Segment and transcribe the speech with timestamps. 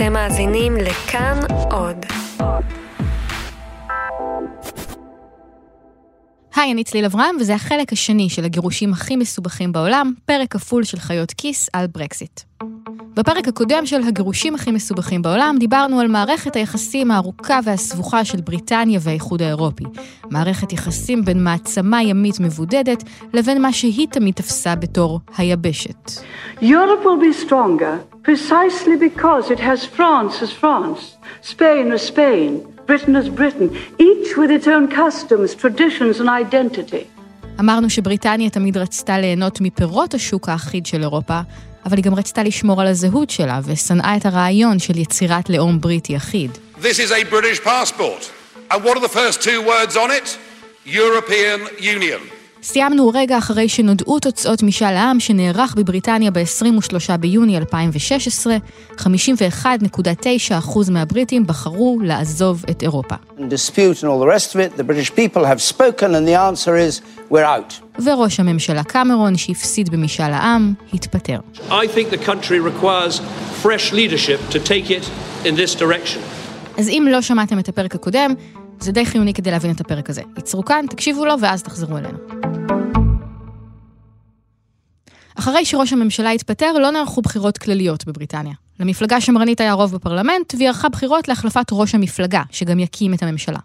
[0.00, 1.40] אתם מאזינים לכאן
[1.70, 1.96] עוד.
[6.54, 10.98] היי, אני צליל אברהם, וזה החלק השני של הגירושים הכי מסובכים בעולם, פרק כפול של
[10.98, 12.40] חיות כיס על ברקסיט.
[13.14, 19.00] בפרק הקודם של הגירושים הכי מסובכים בעולם, דיברנו על מערכת היחסים הארוכה והסבוכה של בריטניה
[19.02, 19.84] והאיחוד האירופי.
[20.30, 26.10] מערכת יחסים בין מעצמה ימית מבודדת, לבין מה שהיא תמיד תפסה בתור היבשת.
[26.60, 31.00] Europe will be stronger precisely because it has France as France,
[31.42, 32.50] Spain as Spain,
[32.86, 33.68] Britain as Britain,
[33.98, 37.06] each with its own customs, traditions and identity.
[37.60, 41.40] אמרנו שבריטניה תמיד רצתה ליהנות מפירות השוק האחיד של אירופה,
[41.86, 46.16] אבל היא גם רצתה לשמור על הזהות שלה, ושנאה את הרעיון של יצירת לאום בריטי
[46.16, 46.50] אחיד.
[46.82, 48.30] This is a British passport.
[48.70, 50.38] And what are the first two words on it?
[50.86, 52.39] European Union.
[52.62, 58.56] סיימנו רגע אחרי שנודעו תוצאות משאל העם שנערך בבריטניה ב-23 ביוני 2016,
[58.96, 63.14] 51.9% מהבריטים בחרו לעזוב את אירופה.
[63.38, 64.76] dispute and all the rest of it.
[64.76, 67.00] The British people have spoken, and the answer is
[67.32, 68.00] we're out.
[68.04, 71.38] וראש הממשלה קמרון, שהפסיד במשאל העם, התפטר.
[71.68, 73.20] I think the country requires
[73.62, 75.04] fresh leadership to take it
[75.44, 76.20] in this direction.
[76.78, 78.34] אז אם לא שמעתם את הפרק הקודם,
[78.80, 80.22] זה די חיוני כדי להבין את הפרק הזה.
[80.36, 82.18] ייצרו כאן, תקשיבו לו ואז תחזרו אלינו.
[85.34, 88.54] אחרי שראש הממשלה התפטר, לא נערכו בחירות כלליות בבריטניה.
[88.80, 93.58] למפלגה שמרנית היה רוב בפרלמנט, והיא ערכה בחירות להחלפת ראש המפלגה, שגם יקים את הממשלה.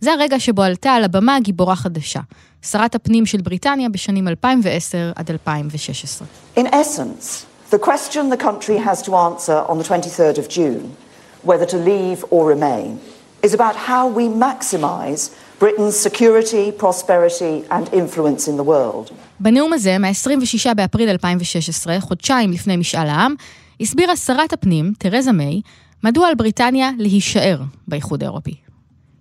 [0.00, 2.20] זה הרגע שבו עלתה על הבמה גיבורה חדשה,
[2.62, 6.28] שרת הפנים של בריטניה בשנים 2010 עד 2016.
[6.56, 10.96] In essence, the question the country has to answer on the 23rd of June,
[11.42, 12.98] whether to leave or remain,
[13.46, 15.30] is about how we maximise
[15.64, 19.12] Britain's security, prosperity and influence in the world.
[19.40, 23.34] בנאום הזה, מ-26 באפריל 2016, חודשיים לפני משאל העם,
[23.80, 25.60] הסבירה שרת הפנים, תרזה מיי,
[26.04, 28.54] מדוע על בריטניה להישאר באיחוד האירופי.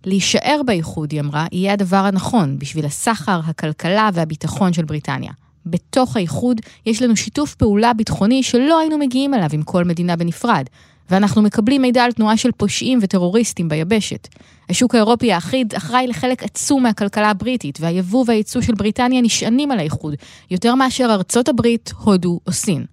[0.05, 5.31] להישאר באיחוד, היא אמרה, יהיה הדבר הנכון בשביל הסחר, הכלכלה והביטחון של בריטניה.
[5.65, 10.65] בתוך האיחוד יש לנו שיתוף פעולה ביטחוני שלא היינו מגיעים אליו עם כל מדינה בנפרד,
[11.09, 14.27] ואנחנו מקבלים מידע על תנועה של פושעים וטרוריסטים ביבשת.
[14.69, 20.15] השוק האירופי האחיד אחראי לחלק עצום מהכלכלה הבריטית, והיבוא והייצוא של בריטניה נשענים על האיחוד,
[20.51, 22.85] יותר מאשר ארצות הברית, הודו או סין.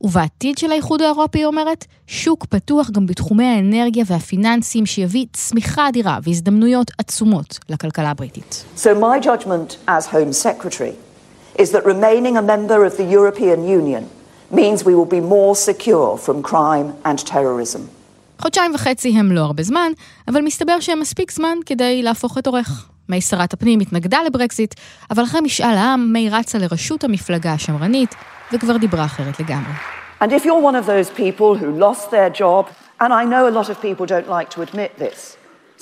[0.00, 6.18] ובעתיד של האיחוד האירופי, היא אומרת, שוק פתוח גם בתחומי האנרגיה והפיננסים שיביא צמיחה אדירה
[6.22, 8.64] והזדמנויות עצומות לכלכלה הבריטית.
[8.76, 10.94] So my judgment as Home Secretary
[11.58, 14.17] is that remaining a member of the European Union
[14.50, 17.80] means we will be more secure from crime and terrorism.
[18.42, 19.92] חודשיים וחצי הם לא הרבה זמן,
[20.28, 22.88] אבל מסתבר שהם מספיק זמן כדי להפוך את עורך.
[23.08, 24.74] מי שרת הפנים התנגדה לברקזיט,
[25.10, 28.14] אבל אחרי משאל העם, מי רצה לראשות המפלגה השמרנית,
[28.52, 29.72] וכבר דיברה אחרת לגמרי.
[30.20, 32.66] And if you're one of those people who lost their job,
[33.00, 35.36] and I know a lot of people don't like to admit this,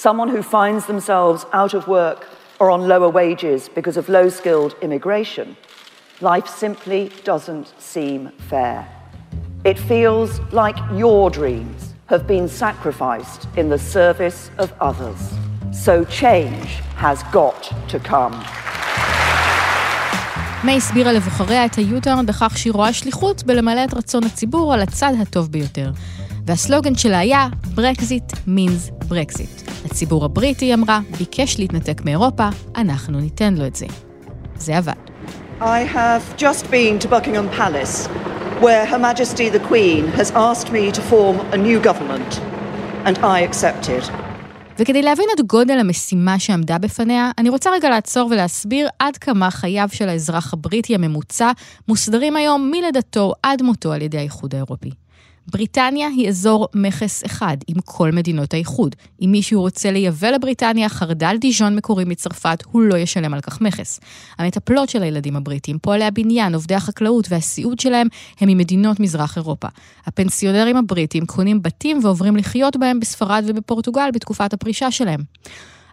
[0.06, 2.20] someone who finds themselves out of work
[2.60, 5.56] or on lower wages because of low skilled immigration,
[6.20, 8.88] life simply doesn't seem fair.
[9.64, 15.20] It feels like your dreams have been sacrificed in the service of others.
[15.72, 18.34] So change has got to come.
[20.64, 24.80] מיי הסבירה לבוחריה את ה U-turn בכך שהיא רואה שליחות בלמלא את רצון הציבור על
[24.80, 25.90] הצד הטוב ביותר.
[26.46, 29.62] והסלוגן שלה היה Brexit means Brexit.
[29.84, 33.86] הציבור הבריטי, אמרה, ביקש להתנתק מאירופה, אנחנו ניתן לו את זה.
[34.56, 35.15] זה עבד.
[35.60, 38.08] I have just been to Buckingham Palace,
[38.60, 42.40] where Her Majesty the Queen has asked me to form a new government,
[43.06, 44.12] and I accepted.
[44.78, 49.88] וכדי להבין את גודל המשימה שעמדה בפניה, אני רוצה רגע לעצור ולהסביר עד כמה חייו
[49.92, 51.50] של האזרח הבריטי הממוצע
[51.88, 54.90] מוסדרים היום מלידתו עד מותו על ידי האיחוד האירופי.
[55.48, 58.96] בריטניה היא אזור מכס אחד עם כל מדינות האיחוד.
[59.22, 64.00] אם מישהו רוצה לייבא לבריטניה חרדל דיז'ון מקורי מצרפת, הוא לא ישלם על כך מכס.
[64.38, 68.06] המטפלות של הילדים הבריטים, פועלי הבניין, עובדי החקלאות והסיעוד שלהם,
[68.40, 69.68] הם ממדינות מזרח אירופה.
[70.06, 75.20] הפנסיונרים הבריטים קונים בתים ועוברים לחיות בהם בספרד ובפורטוגל בתקופת הפרישה שלהם.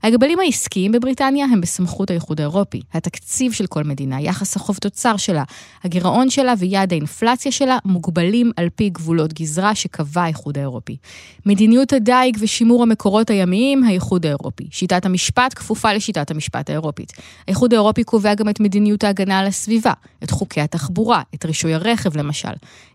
[0.04, 2.82] ההגבלים העסקיים בבריטניה הם בסמכות האיחוד האירופי.
[2.94, 5.44] התקציב של כל מדינה, יחס החוב תוצר שלה,
[5.84, 10.98] הגירעון שלה ויעד האינפלציה שלה מוגבלים על פי גבולות גזרה שקבע האיחוד האירופי.
[11.46, 14.68] מדיניות הדייג ושימור המקורות הימיים, האיחוד האירופי.
[14.72, 17.14] שיטת המשפט כפופה לשיטת המשפט האירופית.
[17.48, 22.18] האיחוד האירופי קובע גם את מדיניות ההגנה על הסביבה, את חוקי התחבורה, את רישוי הרכב
[22.18, 22.54] למשל.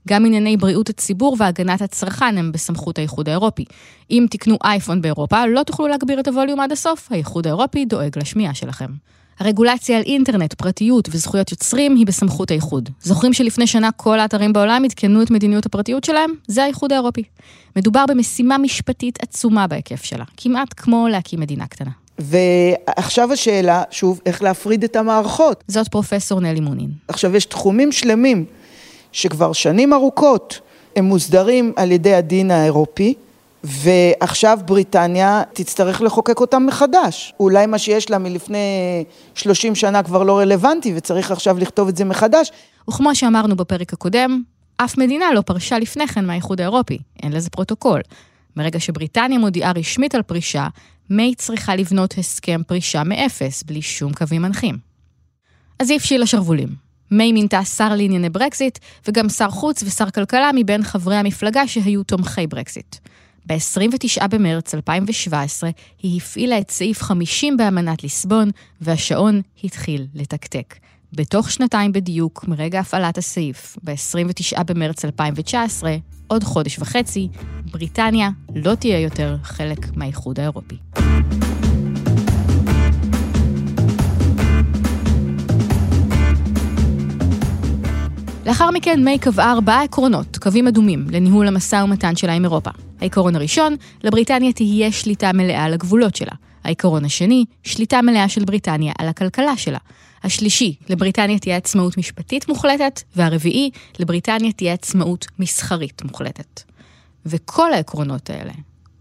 [0.08, 3.64] גם ענייני בריאות הציבור והגנת הצרכן הם בסמכות האיחוד האירופי.
[4.10, 8.54] אם תקנו אייפון באירופה, לא תוכלו להגביר את הווליום עד הסוף, האיחוד האירופי דואג לשמיעה
[8.54, 8.86] שלכם.
[9.40, 12.88] הרגולציה על אינטרנט, פרטיות וזכויות יוצרים היא בסמכות האיחוד.
[13.02, 16.30] זוכרים שלפני שנה כל האתרים בעולם עדכנו את מדיניות הפרטיות שלהם?
[16.46, 17.22] זה האיחוד האירופי.
[17.76, 21.90] מדובר במשימה משפטית עצומה בהיקף שלה, כמעט כמו להקים מדינה קטנה.
[22.18, 25.64] ועכשיו השאלה, שוב, איך להפריד את המערכות.
[25.68, 26.90] זאת פרופסור נלי מונין.
[27.08, 28.44] עכשיו, יש תחומים שלמים
[29.12, 30.60] שכבר שנים ארוכות
[30.96, 33.14] הם מוסדרים על ידי הדין האירופי,
[33.64, 37.34] ועכשיו בריטניה תצטרך לחוקק אותם מחדש.
[37.40, 42.04] אולי מה שיש לה מלפני 30 שנה כבר לא רלוונטי וצריך עכשיו לכתוב את זה
[42.04, 42.50] מחדש.
[42.90, 44.42] וכמו שאמרנו בפרק הקודם,
[44.76, 48.00] אף מדינה לא פרשה לפני כן מהאיחוד האירופי, אין לזה פרוטוקול.
[48.56, 50.66] מרגע שבריטניה מודיעה רשמית על פרישה,
[51.10, 54.78] מיי צריכה לבנות הסכם פרישה מאפס, בלי שום קווים מנחים.
[55.78, 56.87] אז היא הפשילה שרוולים.
[57.10, 58.78] מיי מינתה שר לענייני ברקזיט,
[59.08, 62.96] וגם שר חוץ ושר כלכלה מבין חברי המפלגה שהיו תומכי ברקזיט.
[63.46, 65.70] ב-29 במרץ 2017
[66.02, 68.50] היא הפעילה את סעיף 50 באמנת ליסבון,
[68.80, 70.74] והשעון התחיל לתקתק.
[71.12, 75.96] בתוך שנתיים בדיוק מרגע הפעלת הסעיף, ב-29 במרץ 2019,
[76.26, 77.28] עוד חודש וחצי,
[77.70, 80.76] בריטניה לא תהיה יותר חלק מהאיחוד האירופי.
[88.48, 92.70] לאחר מכן מיי קבעה ארבעה עקרונות, קווים אדומים, לניהול המשא ומתן שלה עם אירופה.
[93.00, 96.32] העיקרון הראשון, לבריטניה תהיה שליטה מלאה על הגבולות שלה.
[96.64, 99.78] העיקרון השני, שליטה מלאה של בריטניה על הכלכלה שלה.
[100.24, 106.62] השלישי, לבריטניה תהיה עצמאות משפטית מוחלטת, והרביעי, לבריטניה תהיה עצמאות מסחרית מוחלטת.
[107.26, 108.52] וכל העקרונות האלה,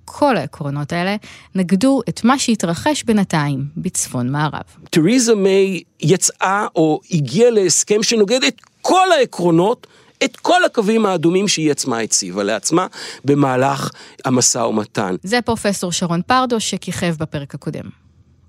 [0.06, 1.16] כל העקרונות האלה,
[1.56, 4.64] נגדו את מה שהתרחש בינתיים בצפון מערב.
[4.90, 9.88] תריזה מיי יצאה או הגיעה להסכם שנוגד את כל העקרונות
[10.24, 12.88] את כל הקווים האדומים שהיא עצמה הציבה לעצמה
[13.26, 13.92] במהלך
[14.26, 15.16] המשא ומתן.
[15.24, 17.90] זה פרופסור שרון פרדו שכיכב בפרק הקודם.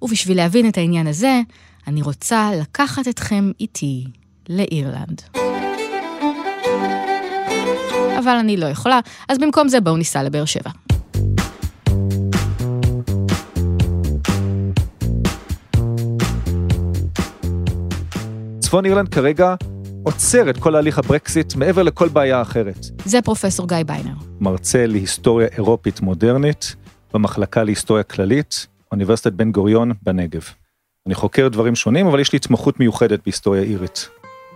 [0.02, 1.40] ובשביל להבין את העניין הזה,
[1.86, 4.04] אני רוצה לקחת אתכם איתי
[4.48, 5.22] לאירלנד.
[8.18, 10.70] אבל אני לא יכולה, אז במקום זה בואו ניסע לבאר שבע.
[18.60, 19.54] צפון אירלנד כרגע
[20.02, 22.86] עוצר את כל הליך הברקסיט מעבר לכל בעיה אחרת.
[23.04, 24.14] זה פרופסור גיא ביינר.
[24.40, 26.76] מרצה להיסטוריה אירופית מודרנית
[27.14, 30.42] במחלקה להיסטוריה כללית, אוניברסיטת בן גוריון בנגב.
[31.06, 34.08] אני חוקר דברים שונים, אבל יש לי התמחות מיוחדת בהיסטוריה אירית.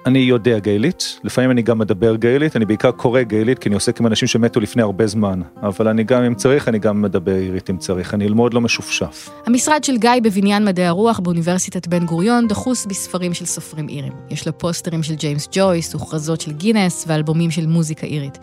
[0.07, 4.01] אני יודע גאלית, לפעמים אני גם מדבר גאלית, אני בעיקר קורא גאלית כי אני עוסק
[4.01, 7.71] עם אנשים שמתו לפני הרבה זמן, אבל אני גם, אם צריך, אני גם מדבר אירית
[7.71, 9.31] אם צריך, אני אלמוד לא משופשף.
[9.47, 14.13] המשרד של גיא בבניין מדעי הרוח באוניברסיטת בן גוריון דחוס בספרים של סופרים אירים.
[14.31, 18.39] יש לו פוסטרים של ג'יימס ג'ויס, וכרזות של גינס ואלבומים של מוזיקה אירית.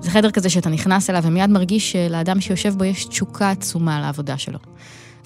[0.00, 4.38] זה חדר כזה שאתה נכנס אליו ומיד מרגיש שלאדם שיושב בו יש תשוקה עצומה לעבודה
[4.38, 4.58] שלו.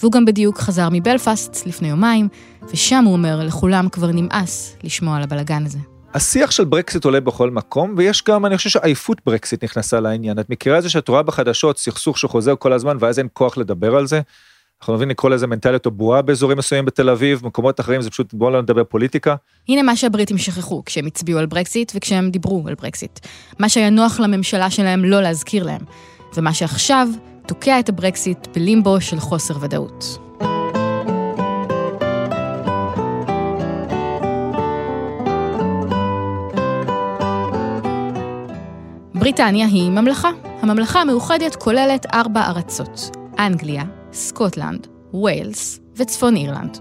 [0.02, 2.28] והוא גם בדיוק חזר מבלפאסט לפני יומיים,
[2.70, 5.78] ושם הוא אומר, לכולם כבר נמאס לשמוע על הבלגן הזה.
[6.14, 10.38] השיח של ברקסיט עולה בכל מקום, ויש גם, אני חושב שעייפות ברקסיט נכנסה לעניין.
[10.38, 13.96] את מכירה את זה שאת רואה בחדשות סכסוך שחוזר כל הזמן, ואז אין כוח לדבר
[13.96, 14.20] על זה?
[14.80, 18.34] אנחנו מבינים לקרוא לזה מנטליות או בועה באזורים מסוימים בתל אביב, במקומות אחרים זה פשוט
[18.34, 19.34] בואו לא נדבר פוליטיקה.
[19.68, 23.18] הנה מה שהבריטים שכחו כשהם הצביעו על ברקסיט וכשהם דיברו על ברקסיט.
[23.58, 25.80] מה שהיה נוח לממשלה שלהם לא להזכיר להם.
[26.36, 27.08] ומה שעכשיו
[27.52, 30.18] תוקע את הברקסיט בלימבו של חוסר ודאות.
[39.14, 40.30] בריטניה היא ממלכה.
[40.60, 44.86] הממלכה המאוחדת כוללת ארבע ארצות, אנגליה, סקוטלנד,
[45.24, 46.78] ויילס וצפון אירלנד.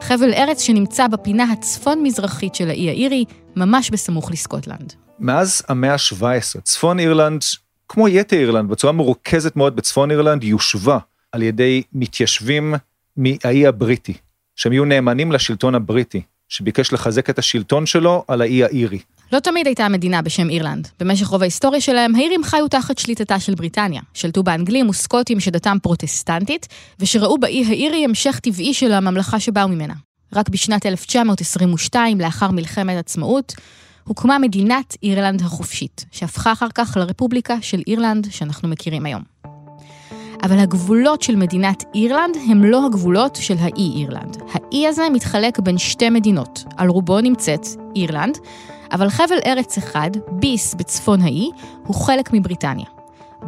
[0.00, 3.24] חבל ארץ שנמצא בפינה הצפון-מזרחית של האי האירי,
[3.56, 4.92] ממש בסמוך לסקוטלנד.
[5.18, 7.42] מאז המאה ה-17, צפון אירלנד
[7.88, 10.98] כמו יתר אירלנד, בצורה מרוכזת מאוד בצפון אירלנד, יושבה
[11.32, 12.74] על ידי מתיישבים
[13.16, 14.14] מהאי הבריטי,
[14.56, 18.98] שהם יהיו נאמנים לשלטון הבריטי, שביקש לחזק את השלטון שלו על האי האירי.
[19.32, 20.88] לא תמיד הייתה מדינה בשם אירלנד.
[21.00, 24.02] במשך רוב ההיסטוריה שלהם, האירים חיו תחת שליטתה של בריטניה.
[24.14, 26.68] שלטו באנגלים וסקוטים שדתם פרוטסטנטית,
[27.00, 29.94] ושראו באי האירי המשך טבעי של הממלכה שבאו ממנה.
[30.32, 33.54] רק בשנת 1922, לאחר מלחמת עצמאות,
[34.08, 39.22] הוקמה מדינת אירלנד החופשית, שהפכה אחר כך לרפובליקה של אירלנד שאנחנו מכירים היום.
[40.42, 44.36] אבל הגבולות של מדינת אירלנד הם לא הגבולות של האי אירלנד.
[44.52, 48.38] האי הזה מתחלק בין שתי מדינות, על רובו נמצאת אירלנד,
[48.92, 51.50] אבל חבל ארץ אחד, ביס בצפון האי,
[51.86, 52.86] הוא חלק מבריטניה.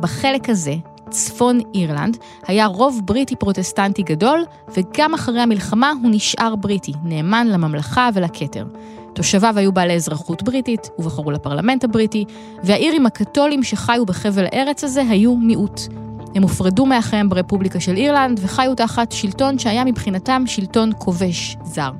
[0.00, 0.74] בחלק הזה,
[1.10, 4.44] צפון אירלנד, היה רוב בריטי פרוטסטנטי גדול,
[4.76, 8.64] וגם אחרי המלחמה הוא נשאר בריטי, נאמן לממלכה ולכתר.
[9.16, 12.24] תושביו היו בעלי אזרחות בריטית, ובחרו לפרלמנט הבריטי,
[12.64, 15.80] והאירים הקתולים שחיו בחבל הארץ הזה היו מיעוט.
[16.34, 21.90] הם הופרדו מאחיהם ברפובליקה של אירלנד, וחיו תחת שלטון שהיה מבחינתם שלטון כובש זר.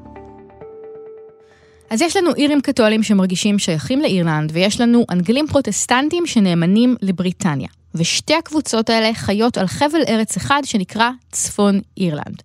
[1.91, 7.69] אז יש לנו אירים קתולים שמרגישים שייכים לאירלנד, ויש לנו אנגלים פרוטסטנטים שנאמנים לבריטניה.
[7.95, 12.43] ושתי הקבוצות האלה חיות על חבל ארץ אחד שנקרא צפון אירלנד.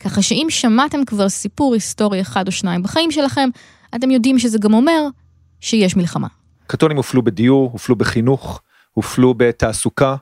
[0.00, 3.48] ככה שאם שמעתם כבר סיפור היסטורי אחד או שניים בחיים שלכם,
[3.94, 5.06] אתם יודעים שזה גם אומר
[5.60, 6.28] שיש מלחמה.
[6.66, 8.60] קתולים הופלו בדיור, הופלו בחינוך,
[8.92, 10.16] הופלו בתעסוקה,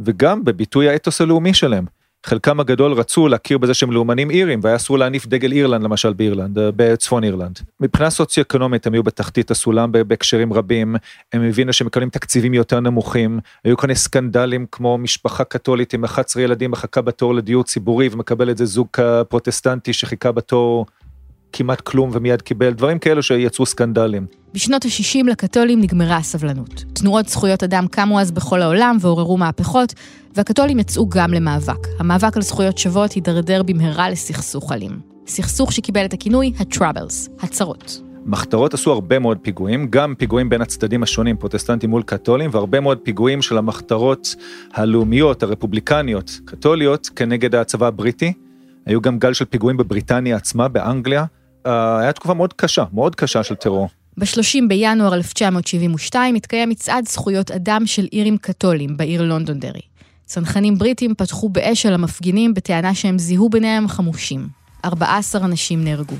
[0.00, 1.84] וגם בביטוי האתוס הלאומי שלהם.
[2.26, 6.58] חלקם הגדול רצו להכיר בזה שהם לאומנים אירים והיה אסור להניף דגל אירלנד למשל באירלנד,
[6.58, 7.58] אה, בצפון אירלנד.
[7.80, 10.96] מבחינה סוציו-אקונומית הם היו בתחתית הסולם בהקשרים רבים,
[11.32, 16.42] הם הבינו שהם מקבלים תקציבים יותר נמוכים, היו מיני סקנדלים כמו משפחה קתולית עם 11
[16.42, 18.88] ילדים מחכה בתור לדיור ציבורי ומקבל את זה זוג
[19.28, 20.86] פרוטסטנטי שחיכה בתור
[21.52, 24.26] כמעט כלום ומיד קיבל, דברים כאלו שיצרו סקנדלים.
[24.54, 26.84] בשנות ה-60 לקתולים נגמרה הסבלנות.
[26.92, 29.94] תנועות זכויות אדם קמו אז בכל העולם ועוררו מהפכות,
[30.36, 31.86] והקתולים יצאו גם למאבק.
[31.98, 35.00] המאבק על זכויות שוות הידרדר במהרה לסכסוך אלים.
[35.26, 38.02] סכסוך שקיבל את הכינוי ה-Troubles, הצרות.
[38.26, 42.98] מחתרות עשו הרבה מאוד פיגועים, גם פיגועים בין הצדדים השונים, פרוטסטנטים מול קתולים, והרבה מאוד
[42.98, 44.34] פיגועים של המחתרות
[44.72, 48.32] הלאומיות, הרפובליקניות, קתוליות, כנגד הצבא הבריטי.
[48.86, 51.24] היו גם גל של פיגועים בבריטניה עצמה, באנגליה.
[51.66, 53.88] אה, היה תקופה מאוד קשה, מאוד קשה של טרור.
[54.16, 59.80] ב-30 בינואר 1972 התקיים מצעד זכויות אדם של אירים קתולים בעיר לונדונדרי.
[60.24, 64.48] צנחנים בריטים פתחו באש על המפגינים בטענה שהם זיהו ביניהם חמושים.
[64.84, 66.16] 14 אנשים נהרגו.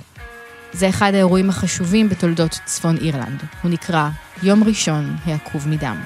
[0.72, 3.42] זה אחד האירועים החשובים בתולדות צפון אירלנד.
[3.62, 4.08] הוא נקרא
[4.42, 5.96] יום ראשון העקוב מדם.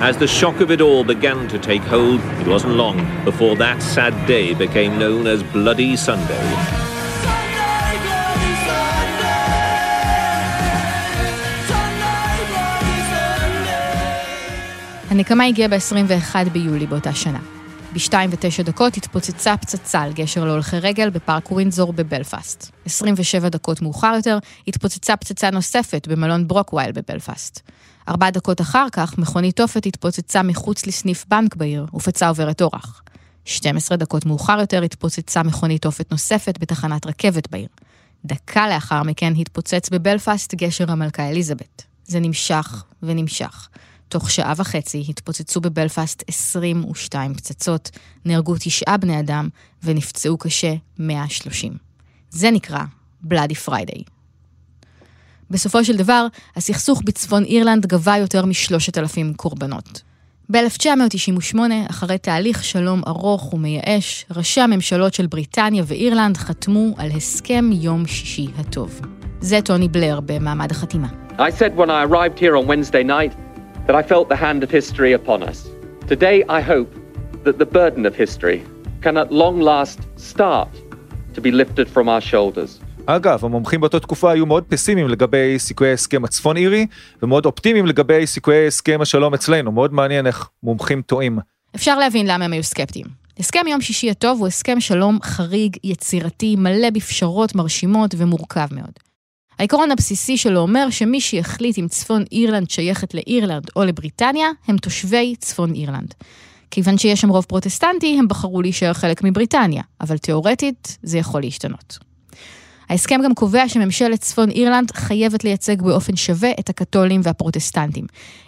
[0.00, 3.78] As the shock of it all began to take hold, it wasn't long before that
[3.94, 6.91] sad day became known as Bloody Sunday.
[15.12, 17.38] הנקמה הגיעה ב-21 ביולי באותה שנה.
[17.92, 22.72] ב-2 ו-9 דקות התפוצצה פצצה על גשר להולכי רגל בפארק ווינזור בבלפאסט.
[22.86, 24.38] 27 דקות מאוחר יותר
[24.68, 27.60] התפוצצה פצצה נוספת במלון ברוקווייל בבלפאסט.
[28.08, 33.02] ארבע דקות אחר כך מכונית תופת התפוצצה מחוץ לסניף בנק בעיר ופצעה עוברת אורח.
[33.44, 37.68] 12 דקות מאוחר יותר התפוצצה מכונית תופת נוספת בתחנת רכבת בעיר.
[38.24, 41.84] דקה לאחר מכן התפוצץ בבלפאסט גשר המלכה אליזבת.
[42.04, 43.68] זה נמשך ונמשך.
[44.12, 47.90] תוך שעה וחצי התפוצצו בבלפאסט 22 פצצות,
[48.24, 49.48] נהרגו תשעה בני אדם
[49.82, 51.72] ונפצעו קשה 130.
[52.30, 52.80] זה נקרא
[53.20, 54.02] Bloody Friday.
[55.50, 56.26] בסופו של דבר,
[56.56, 60.02] הסכסוך בצפון אירלנד גבה יותר משלושת אלפים קורבנות.
[60.50, 61.58] ב-1998,
[61.90, 68.48] אחרי תהליך שלום ארוך ומייאש, ראשי הממשלות של בריטניה ואירלנד חתמו על הסכם יום שישי
[68.58, 69.00] הטוב.
[69.40, 71.08] זה טוני בלר במעמד החתימה.
[71.38, 73.51] I said when I arrived here on Wednesday night
[73.86, 75.58] that I felt the hand of history upon us.
[76.12, 76.90] Today I hope
[77.44, 78.58] that the burden of history
[79.04, 79.98] can at long last
[80.30, 80.70] start
[81.34, 82.80] to be lifted from our shoulders.
[83.06, 86.86] אגב, המומחים באותה תקופה היו מאוד פסימיים לגבי סיכויי ההסכם הצפון אירי,
[87.22, 89.72] ומאוד אופטימיים לגבי סיכויי הסכם השלום אצלנו.
[89.72, 91.38] מאוד מעניין איך מומחים טועים.
[91.76, 93.06] אפשר להבין למה הם היו סקפטיים.
[93.38, 98.92] הסכם יום שישי הטוב הוא הסכם שלום חריג, יצירתי, מלא בפשרות מרשימות ומורכב מאוד.
[99.58, 105.34] העיקרון הבסיסי שלו אומר שמי שיחליט אם צפון אירלנד שייכת לאירלנד או לבריטניה, הם תושבי
[105.38, 106.14] צפון אירלנד.
[106.70, 111.98] כיוון שיש שם רוב פרוטסטנטי, הם בחרו להישאר חלק מבריטניה, אבל תאורטית זה יכול להשתנות.
[112.88, 118.06] ההסכם גם קובע שממשלת צפון אירלנד חייבת לייצג באופן שווה את הקתולים והפרוטסטנטים.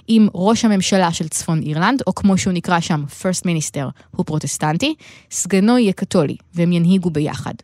[0.09, 4.95] אם ראש הממשלה של צפון אירלנד, או כמו שהוא נקרא שם, First Minister, הוא פרוטסטנטי,
[5.31, 7.55] סגנו יהיה קתולי, והם ינהיגו ביחד.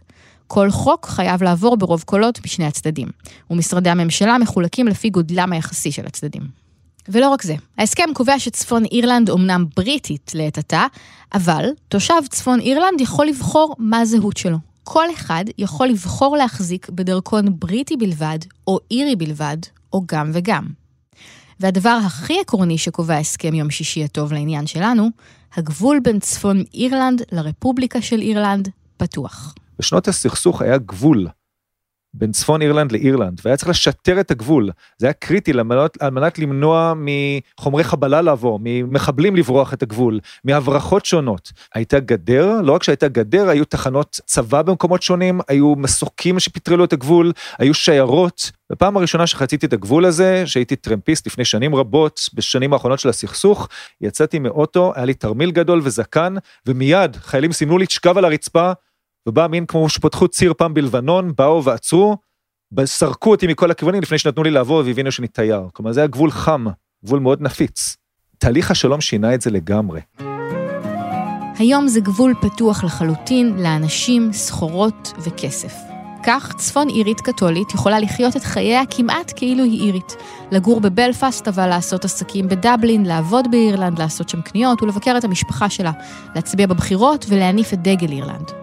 [0.52, 3.08] כל חוק חייב לעבור ברוב קולות בשני הצדדים,
[3.50, 6.42] ומשרדי הממשלה מחולקים לפי גודלם היחסי של הצדדים.
[7.08, 10.86] ולא רק זה, ההסכם קובע שצפון אירלנד אומנם בריטית לעת עתה,
[11.34, 14.56] אבל תושב צפון אירלנד יכול לבחור מה הזהות שלו.
[14.84, 19.58] כל אחד יכול לבחור להחזיק בדרכון בריטי בלבד, או אירי בלבד,
[19.92, 20.66] או גם וגם.
[21.60, 25.08] והדבר הכי עקרוני שקובע הסכם יום שישי הטוב לעניין שלנו,
[25.56, 29.54] הגבול בין צפון אירלנד לרפובליקה של אירלנד פתוח.
[29.80, 31.28] בשנות הסכסוך היה גבול
[32.14, 34.70] בין צפון אירלנד לאירלנד, והיה צריך לשטר את הגבול.
[34.98, 41.04] זה היה קריטי למנות, על מנת למנוע מחומרי חבלה לעבור, ממחבלים לברוח את הגבול, מהברחות
[41.04, 41.52] שונות.
[41.74, 46.92] הייתה גדר, לא רק שהייתה גדר, היו תחנות צבא במקומות שונים, היו מסוקים שפטרלו את
[46.92, 48.50] הגבול, היו שיירות.
[48.70, 53.68] בפעם הראשונה שחציתי את הגבול הזה, שהייתי טרמפיסט לפני שנים רבות, בשנים האחרונות של הסכסוך,
[54.00, 56.34] יצאתי מאוטו, היה לי תרמיל גדול וזקן,
[56.66, 58.72] ומיד חיילים סימנו לי תשכב על הרצפה,
[59.28, 62.16] ובא מין כמו שפתחו ציר פעם בלבנון, באו ועצרו,
[62.84, 65.62] סרקו אותי מכל הכיוונים לפני שנתנו לי לעבור והבינו שאני תייר.
[65.72, 66.64] כלומר זה היה גבול חם,
[67.04, 67.96] גבול מאוד נפיץ.
[68.38, 70.00] תהליך השלום שינה את זה לגמרי.
[71.58, 75.72] היום זה גבול פתוח לחלוטין לאנשים, סחורות וכסף.
[76.26, 80.16] כך צפון אירית קתולית יכולה לחיות את חייה כמעט כאילו היא אירית.
[80.52, 85.92] לגור בבלפאסט, אבל לעשות עסקים בדבלין, לעבוד באירלנד, לעשות שם קניות ולבקר את המשפחה שלה,
[86.34, 88.59] להצביע בבחירות ולהניף את דגל אירלנד.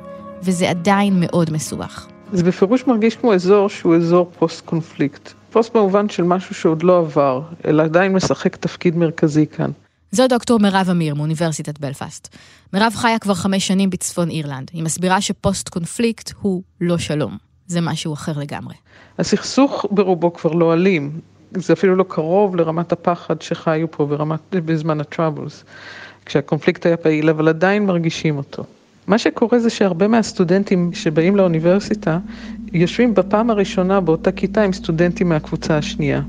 [0.48, 2.08] וזה עדיין מאוד מסובך.
[2.34, 5.34] זה בפירוש מרגיש כמו אזור שהוא אזור פוסט-קונפליקט.
[5.52, 9.72] פוסט במובן של משהו שעוד לא עבר, אלא עדיין משחק תפקיד מרכזי כאן.
[10.12, 12.36] זו דוקטור מירב אמיר מאוניברסיטת בלפאסט.
[12.74, 14.72] מירב חיה כבר חמש שנים בצפון אירלנד.
[14.74, 17.38] היא מסבירה שפוסט קונפליקט הוא לא שלום.
[17.68, 18.76] זה משהו אחר לגמרי.
[19.20, 21.20] הסכסוך ברובו כבר לא אלים.
[21.56, 25.64] זה אפילו לא קרוב לרמת הפחד שחיו פה ברמת, בזמן הטראבלס,
[26.26, 28.64] כשהקונפליקט היה פעיל, אבל עדיין מרגישים אותו.
[29.08, 32.20] מה שקורה זה שהרבה מהסטודנטים שבאים לאוניברסיטה
[32.74, 36.22] יושבים בפעם הראשונה באותה כיתה עם סטודנטים מהקבוצה השנייה.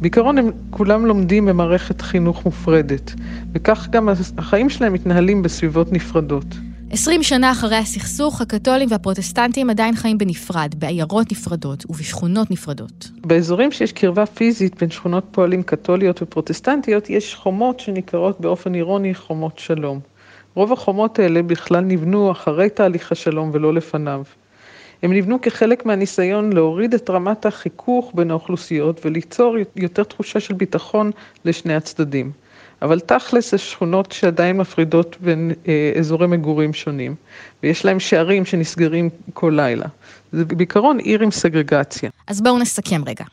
[0.00, 3.14] בעיקרון הם כולם לומדים במערכת חינוך מופרדת,
[3.52, 6.44] וכך גם החיים שלהם מתנהלים בסביבות נפרדות.
[6.90, 13.10] עשרים שנה אחרי הסכסוך, הקתולים והפרוטסטנטים עדיין חיים בנפרד, בעיירות נפרדות ובשכונות נפרדות.
[13.26, 19.58] באזורים שיש קרבה פיזית בין שכונות פועלים קתוליות ופרוטסטנטיות, יש חומות שנקראות באופן אירוני חומות
[19.58, 20.13] שלום.
[20.54, 24.22] רוב החומות האלה בכלל נבנו אחרי תהליך השלום ולא לפניו.
[25.02, 31.10] הם נבנו כחלק מהניסיון להוריד את רמת החיכוך בין האוכלוסיות וליצור יותר תחושה של ביטחון
[31.44, 32.32] לשני הצדדים.
[32.82, 37.14] אבל תכלס זה שכונות שעדיין מפרידות בין אה, אזורי מגורים שונים,
[37.62, 39.86] ויש להם שערים שנסגרים כל לילה.
[40.32, 42.10] זה בעיקרון עיר עם סגרגציה.
[42.26, 43.24] אז בואו נסכם רגע.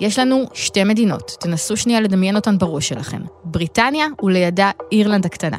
[0.00, 3.20] יש לנו שתי מדינות, תנסו שנייה לדמיין אותן בראש שלכם.
[3.44, 5.58] בריטניה ולידה אירלנד הקטנה.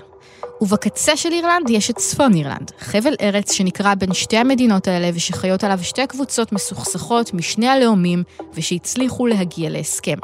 [0.61, 5.63] ובקצה של אירלנד יש את צפון אירלנד, חבל ארץ שנקרע בין שתי המדינות האלה ושחיות
[5.63, 8.23] עליו שתי קבוצות מסוכסכות משני הלאומים
[8.53, 10.17] ושהצליחו להגיע להסכם.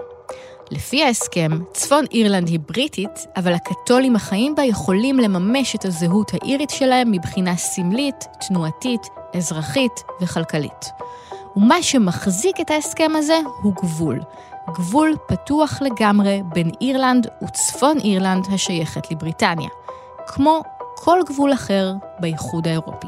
[0.72, 6.70] לפי ההסכם, צפון אירלנד היא בריטית, אבל הקתולים החיים בה יכולים לממש את הזהות האירית
[6.70, 9.02] שלהם מבחינה סמלית, תנועתית,
[9.36, 10.86] אזרחית וכלכלית.
[11.56, 14.20] ומה שמחזיק את ההסכם הזה הוא גבול.
[14.74, 19.70] גבול פתוח לגמרי בין אירלנד וצפון אירלנד השייכת לבריטניה.
[20.28, 20.64] כמו
[20.96, 23.08] כל גבול אחר באיחוד האירופי.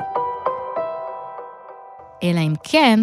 [2.24, 3.00] אלא אם כן,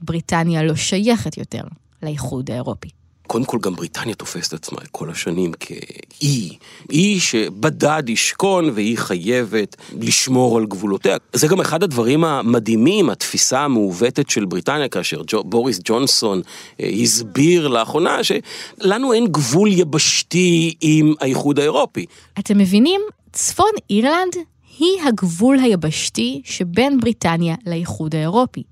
[0.00, 1.62] בריטניה לא שייכת יותר
[2.02, 2.88] לאיחוד האירופי.
[3.30, 6.56] קודם כל גם בריטניה תופסת עצמה כל השנים כאי,
[6.90, 11.16] אי שבדד ישכון והיא חייבת לשמור על גבולותיה.
[11.32, 16.42] זה גם אחד הדברים המדהימים, התפיסה המעוותת של בריטניה, כאשר ג'ו, בוריס ג'ונסון
[16.80, 22.06] אה, הסביר לאחרונה שלנו אין גבול יבשתי עם האיחוד האירופי.
[22.38, 23.00] אתם מבינים?
[23.32, 24.32] צפון אירלנד
[24.78, 28.62] היא הגבול היבשתי שבין בריטניה לאיחוד האירופי.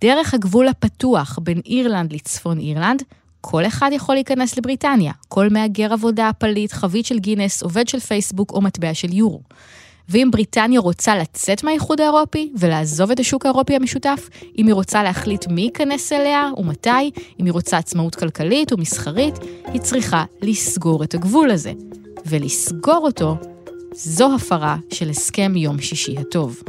[0.00, 3.02] דרך הגבול הפתוח בין אירלנד לצפון אירלנד,
[3.40, 8.50] כל אחד יכול להיכנס לבריטניה, כל מהגר עבודה, פליט, חבית של גינס, עובד של פייסבוק
[8.52, 9.40] או מטבע של יורו.
[10.08, 15.46] ואם בריטניה רוצה לצאת מהאיחוד האירופי ולעזוב את השוק האירופי המשותף, אם היא רוצה להחליט
[15.46, 19.34] מי ייכנס אליה ומתי, אם היא רוצה עצמאות כלכלית ומסחרית,
[19.66, 21.72] היא צריכה לסגור את הגבול הזה.
[22.26, 23.36] ולסגור אותו
[23.94, 26.62] זו הפרה של הסכם יום שישי הטוב.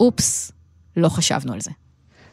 [0.00, 0.52] אופס,
[0.96, 1.70] לא חשבנו על זה.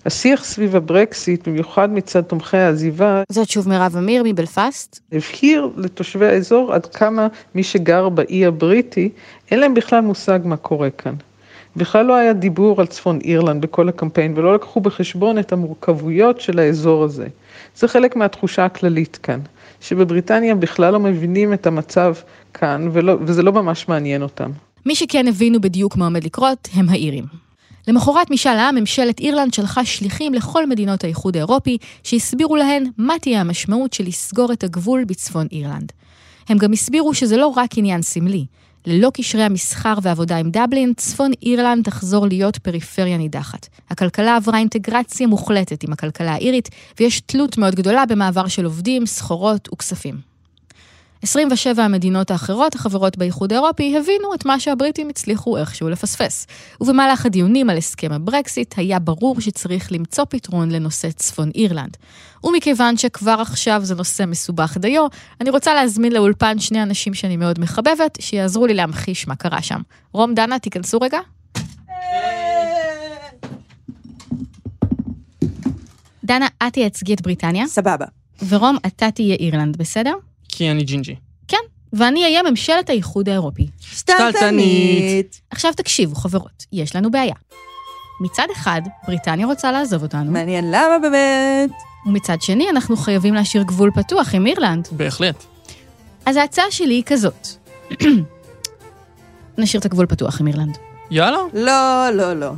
[0.05, 6.73] השיח סביב הברקסיט, במיוחד מצד תומכי העזיבה, זאת שוב מירב אמיר מבלפסט, הבהיר לתושבי האזור
[6.73, 9.10] עד כמה מי שגר באי הבריטי,
[9.51, 11.13] אין להם בכלל מושג מה קורה כאן.
[11.75, 16.60] בכלל לא היה דיבור על צפון אירלנד בכל הקמפיין, ולא לקחו בחשבון את המורכבויות של
[16.60, 17.27] האזור הזה.
[17.75, 19.39] זה חלק מהתחושה הכללית כאן,
[19.82, 22.13] שבבריטניה בכלל לא מבינים את המצב
[22.54, 24.52] כאן, ולא, וזה לא ממש מעניין אותם.
[24.86, 27.26] מי שכן הבינו בדיוק מה עומד לקרות, הם האירים.
[27.88, 33.41] למחרת משאל העם, ממשלת אירלנד שלחה שליחים לכל מדינות האיחוד האירופי, שהסבירו להן מה תהיה
[33.41, 35.91] המשמעות של לסגור את הגבול בצפון אירלנד.
[36.50, 38.46] הם גם הסבירו שזה לא רק עניין סמלי.
[38.86, 43.67] ללא קשרי המסחר ועבודה עם דבלין, צפון אירלנד תחזור להיות פריפריה נידחת.
[43.89, 49.70] הכלכלה עברה אינטגרציה מוחלטת עם הכלכלה האירית, ויש תלות מאוד גדולה במעבר של עובדים, סחורות
[49.74, 50.31] וכספים.
[51.23, 56.47] 27 המדינות האחרות החברות באיחוד האירופי הבינו את מה שהבריטים הצליחו איכשהו לפספס.
[56.81, 61.97] ובמהלך הדיונים על הסכם הברקסיט היה ברור שצריך למצוא פתרון לנושא צפון אירלנד.
[62.43, 65.07] ומכיוון שכבר עכשיו זה נושא מסובך דיו,
[65.41, 69.81] אני רוצה להזמין לאולפן שני אנשים שאני מאוד מחבבת, שיעזרו לי להמחיש מה קרה שם.
[70.13, 71.19] רום, דנה, תיכנסו רגע.
[76.23, 77.67] דנה, את תייצגי את בריטניה.
[77.67, 78.05] סבבה.
[78.47, 80.13] ורום, אתה תהיה אירלנד, בסדר?
[80.52, 81.16] כי אני ג'ינג'י.
[81.48, 81.58] כן,
[81.94, 83.68] ואני אהיה ממשלת האיחוד האירופי.
[83.80, 85.42] שתלטנית.
[85.52, 87.36] עכשיו תקשיבו, חברות, יש לנו בעיה.
[88.22, 90.32] מצד אחד, בריטניה רוצה לעזוב אותנו.
[90.32, 91.72] מעניין למה באמת.
[92.06, 94.88] ומצד שני, אנחנו חייבים להשאיר גבול פתוח עם אירלנד.
[94.92, 95.44] בהחלט.
[96.26, 97.48] אז ההצעה שלי היא כזאת.
[99.58, 100.78] נשאיר את הגבול פתוח עם אירלנד.
[101.12, 101.38] יאללה.
[101.54, 102.52] לא, לא, לא.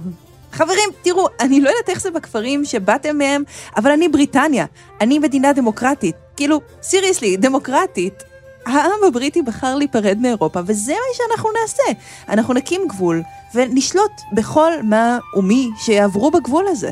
[0.52, 3.44] חברים, תראו, אני לא יודעת איך זה בכפרים שבאתם מהם,
[3.78, 4.66] אבל אני בריטניה.
[5.02, 6.16] אני מדינה דמוקרטית.
[6.38, 8.24] כאילו, סיריוסלי, דמוקרטית.
[8.65, 12.02] העם הבריטי בחר להיפרד מאירופה, וזה מה שאנחנו נעשה.
[12.30, 13.22] אנחנו נקים גבול,
[13.56, 16.91] ונשלוט בכל מה ומי שיעברו בגבול הזה.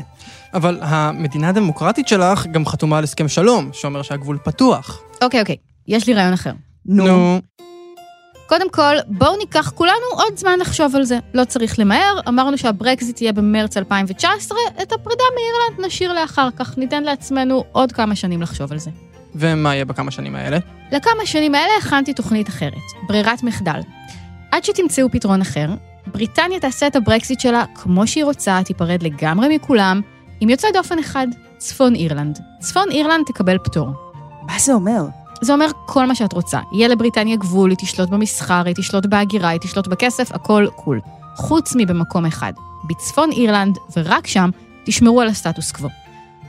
[0.54, 5.02] אבל המדינה הדמוקרטית שלך גם חתומה על הסכם שלום, שאומר שהגבול פתוח.
[5.22, 5.56] אוקיי, אוקיי,
[5.88, 6.52] יש לי רעיון אחר.
[6.86, 7.40] נו.
[8.46, 11.18] קודם כל, בואו ניקח כולנו עוד זמן לחשוב על זה.
[11.34, 17.02] לא צריך למהר, אמרנו שהברקזיט יהיה במרץ 2019, את הפרידה מאירלנד נשאיר לאחר כך, ניתן
[17.02, 18.90] לעצמנו עוד כמה שנים לחשוב על זה.
[19.34, 20.58] ומה יהיה בכמה שנים האלה?
[20.92, 23.80] לכמה שנים האלה הכנתי תוכנית אחרת, ברירת מחדל.
[24.52, 25.68] עד שתמצאו פתרון אחר,
[26.06, 30.00] בריטניה תעשה את הברקזיט שלה כמו שהיא רוצה, תיפרד לגמרי מכולם,
[30.40, 31.26] עם יוצא דופן אחד,
[31.58, 32.38] צפון אירלנד.
[32.60, 33.88] צפון אירלנד תקבל פטור.
[34.42, 35.04] מה זה אומר?
[35.40, 36.60] זה אומר כל מה שאת רוצה.
[36.72, 41.00] יהיה לבריטניה גבול, היא תשלוט במסחר, היא תשלוט בהגירה, היא תשלוט בכסף, הכל קול.
[41.36, 42.52] חוץ מבמקום אחד.
[42.84, 44.50] בצפון אירלנד, ורק שם,
[44.84, 46.01] תשמרו על הסטטוס קוו.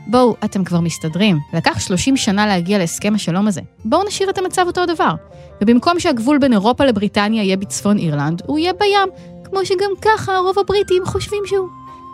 [0.07, 1.39] בואו, אתם כבר מסתדרים.
[1.53, 3.61] לקח 30 שנה להגיע להסכם השלום הזה.
[3.85, 5.13] בואו נשאיר את המצב אותו דבר.
[5.61, 9.09] ובמקום שהגבול בין אירופה לבריטניה יהיה בצפון אירלנד, הוא יהיה בים,
[9.43, 11.67] כמו שגם ככה הרוב הבריטים חושבים שהוא.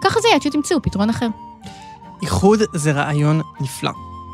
[0.04, 1.28] ככה זה יהיה עד שתמצאו פתרון אחר.
[2.22, 3.92] איחוד זה רעיון נפלא.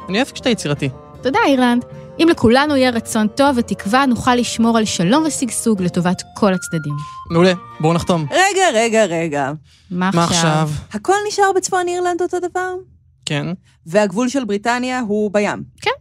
[0.09, 0.89] אני אוהב כשאתה יצירתי.
[1.21, 1.85] תודה, אירלנד.
[2.19, 6.95] אם לכולנו יהיה רצון טוב ותקווה, נוכל לשמור על שלום ושגשוג לטובת כל הצדדים.
[7.31, 8.25] מעולה, בואו נחתום.
[8.31, 9.51] רגע, רגע, רגע.
[9.91, 10.69] מה מה עכשיו?
[10.93, 12.73] הכל נשאר בצפון אירלנד אותו דבר?
[13.25, 13.47] כן.
[13.85, 15.63] והגבול של בריטניה הוא בים.
[15.81, 15.91] כן.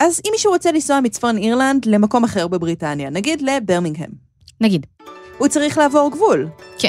[0.00, 4.10] אז אם מישהו רוצה לנסוע מצפון אירלנד למקום אחר בבריטניה, נגיד לברמינגהם,
[4.60, 4.86] נגיד.
[5.38, 6.48] הוא צריך לעבור גבול.
[6.78, 6.88] כן.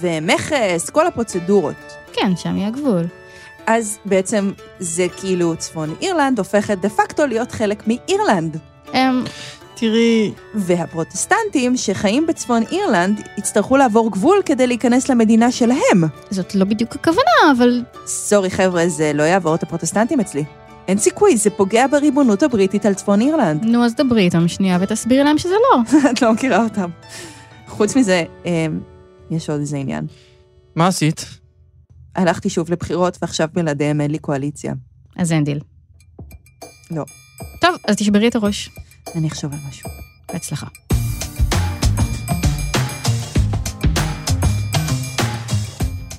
[0.00, 1.74] ומכס, כל הפרוצדורות.
[2.12, 3.02] כן, שם יהיה גבול.
[3.66, 8.58] אז בעצם זה כאילו צפון אירלנד הופכת דה פקטו להיות חלק מאירלנד.
[9.76, 10.32] תראי...
[10.54, 16.04] והפרוטסטנטים שחיים בצפון אירלנד יצטרכו לעבור גבול כדי להיכנס למדינה שלהם.
[16.30, 17.84] זאת לא בדיוק הכוונה, אבל...
[18.06, 20.44] סורי חבר'ה, זה לא יעבור את הפרוטסטנטים אצלי.
[20.88, 23.64] אין סיכוי, זה פוגע בריבונות הבריטית על צפון אירלנד.
[23.64, 25.82] נו, אז דברי איתם שנייה ותסבירי להם שזה לא.
[26.10, 26.90] את לא מכירה אותם.
[27.68, 28.80] חוץ מזה, אמ,
[29.30, 30.06] יש עוד איזה עניין.
[30.74, 31.26] מה עשית?
[32.14, 34.74] הלכתי שוב לבחירות, ועכשיו בלעדיהם אין לי קואליציה.
[35.16, 35.60] אז אין דיל.
[36.90, 37.04] לא.
[37.60, 38.70] טוב, אז תשברי את הראש.
[39.14, 39.90] אני אחשוב על משהו.
[40.32, 40.66] בהצלחה.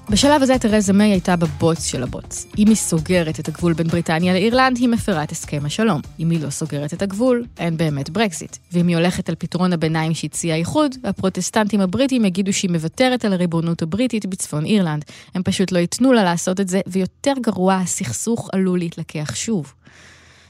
[0.10, 2.45] בשלב הזה תרזה מיי הייתה בבוץ של הבוץ.
[2.58, 6.02] אם היא סוגרת את הגבול בין בריטניה לאירלנד, היא מפרה את הסכם השלום.
[6.19, 8.58] אם היא לא סוגרת את הגבול, אין באמת ברקזיט.
[8.71, 13.82] ואם היא הולכת על פתרון הביניים שהציע האיחוד, הפרוטסטנטים הבריטים יגידו שהיא מוותרת על הריבונות
[13.82, 15.06] הבריטית בצפון אירלנד.
[15.36, 19.73] הם פשוט לא ייתנו לה לעשות את זה, ויותר גרוע, הסכסוך עלול להתלקח שוב.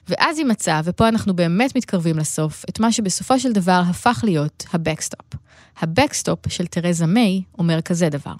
[0.09, 4.65] ואז היא מצאה, ופה אנחנו באמת מתקרבים לסוף, את מה שבסופו של דבר הפך להיות
[4.73, 5.25] ה backstop.
[5.81, 8.33] ה backstop של תרזה מיי אומר כזה דבר.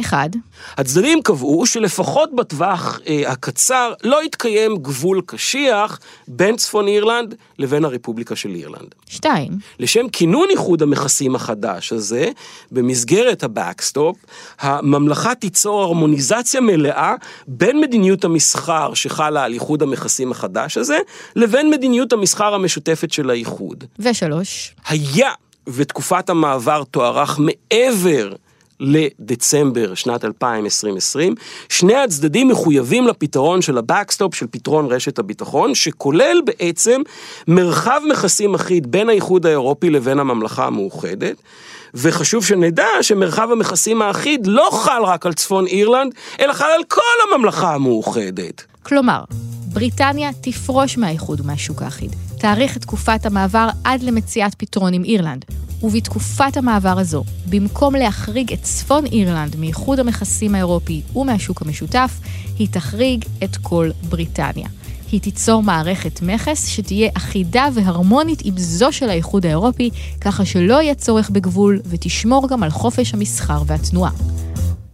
[0.00, 0.28] אחד,
[0.76, 8.36] הצדדים קבעו שלפחות בטווח אה, הקצר לא יתקיים גבול קשיח בין צפון אירלנד לבין הרפובליקה
[8.36, 8.94] של אירלנד.
[9.08, 12.28] שתיים, לשם כינון איחוד המכסים החדש הזה,
[12.72, 14.16] במסגרת ה backstop,
[14.60, 17.14] הממלכה תיצור הרמוניזציה מלאה
[17.46, 20.98] בין מדיניות המסחר שחלה על איחוד המכסים החדש הזה,
[21.36, 23.84] לבין מדיניות המסחר המשותפת של האיחוד.
[23.98, 25.30] ושלוש, היה
[25.66, 28.32] ותקופת המעבר תוארך מעבר
[28.80, 31.34] לדצמבר שנת 2020,
[31.68, 37.02] שני הצדדים מחויבים לפתרון של ה backstop, של פתרון רשת הביטחון, שכולל בעצם
[37.48, 41.36] מרחב מכסים אחיד בין האיחוד האירופי לבין הממלכה המאוחדת.
[41.94, 47.34] וחשוב שנדע שמרחב המכסים האחיד לא חל רק על צפון אירלנד, אלא חל על כל
[47.34, 48.64] הממלכה המאוחדת.
[48.82, 49.24] כלומר,
[49.72, 55.44] בריטניה תפרוש מהאיחוד ומהשוק האחיד, תאריך את תקופת המעבר עד למציאת פתרון עם אירלנד,
[55.82, 62.10] ובתקופת המעבר הזו, במקום להחריג את צפון אירלנד מאיחוד המכסים האירופי ומהשוק המשותף,
[62.58, 64.68] היא תחריג את כל בריטניה.
[65.12, 70.94] היא תיצור מערכת מכס שתהיה אחידה והרמונית עם זו של האיחוד האירופי, ככה שלא יהיה
[70.94, 74.10] צורך בגבול ותשמור גם על חופש המסחר והתנועה.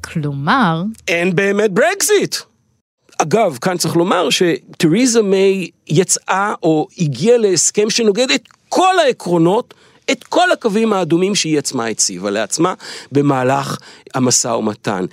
[0.05, 0.83] כלומר...
[1.09, 2.37] אין באמת ברקזיט.
[3.19, 9.75] אגב, כאן צריך לומר שתריזה מיי יצאה או הגיעה להסכם שנוגד את כל העקרונות,
[10.11, 12.75] את כל הקווים האדומים שהיא עצמה הציבה לעצמה
[13.13, 13.79] במהלך
[14.15, 15.05] המשא ומתן.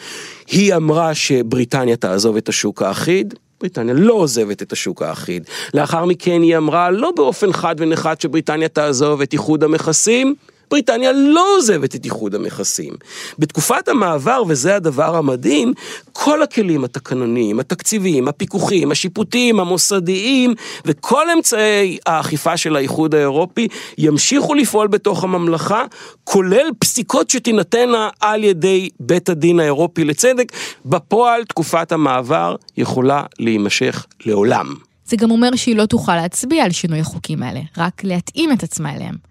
[0.47, 5.43] היא אמרה שבריטניה תעזוב את השוק האחיד, בריטניה לא עוזבת את השוק האחיד.
[5.73, 10.35] לאחר מכן היא אמרה לא באופן חד ונחד שבריטניה תעזוב את איחוד המכסים,
[10.71, 12.93] בריטניה לא עוזבת את איחוד המכסים.
[13.39, 15.73] בתקופת המעבר, וזה הדבר המדהים,
[16.13, 20.53] כל הכלים התקנוניים, התקציביים, הפיקוחיים, השיפוטיים, המוסדיים,
[20.85, 25.83] וכל אמצעי האכיפה של האיחוד האירופי ימשיכו לפעול בתוך הממלכה,
[26.23, 30.51] כולל פסיקות שתינתנה על ידי בית הדין האירופי לצדק.
[30.85, 34.75] בפועל, תקופת המעבר יכולה להימשך לעולם.
[35.05, 38.95] זה גם אומר שהיא לא תוכל להצביע על שינוי החוקים האלה, רק להתאים את עצמה
[38.95, 39.30] אליהם.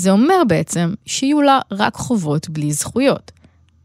[0.00, 3.32] זה אומר בעצם שיהיו לה רק חובות בלי זכויות.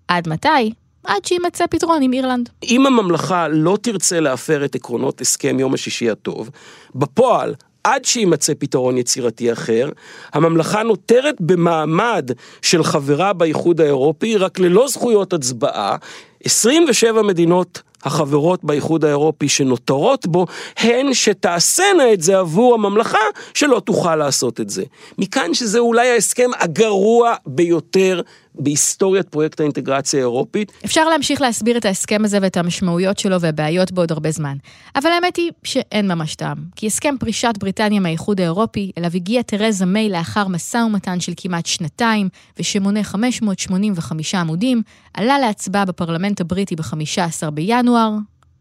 [0.07, 0.73] עד מתי?
[1.03, 2.49] עד שיימצא פתרון עם אירלנד.
[2.63, 6.49] אם הממלכה לא תרצה להפר את עקרונות הסכם יום השישי הטוב,
[6.95, 9.89] בפועל עד שיימצא פתרון יצירתי אחר,
[10.33, 15.95] הממלכה נותרת במעמד של חברה באיחוד האירופי, רק ללא זכויות הצבעה.
[16.43, 20.45] 27 מדינות החברות באיחוד האירופי שנותרות בו,
[20.77, 23.17] הן שתעשינה את זה עבור הממלכה
[23.53, 24.83] שלא תוכל לעשות את זה.
[25.17, 28.21] מכאן שזה אולי ההסכם הגרוע ביותר
[28.59, 30.71] בהיסטוריית פרויקט האינטגרציה האירופית.
[30.85, 34.57] אפשר להמשיך להסביר את ההסכם הזה ואת המשמעויות שלו והבעיות בעוד הרבה זמן.
[34.95, 36.57] אבל האמת היא שאין ממש טעם.
[36.75, 41.65] כי הסכם פרישת בריטניה מהאיחוד האירופי, אליו הגיעה תרזה מיי לאחר משא ומתן של כמעט
[41.65, 44.81] שנתיים, ושמונה 585 עמודים,
[45.13, 48.11] עלה להצבעה בפרלמנט הבריטי ב-15 בינואר,